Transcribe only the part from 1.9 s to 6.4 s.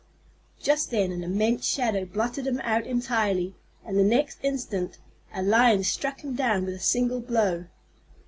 blotted him out entirely, and the next instant a Lion struck him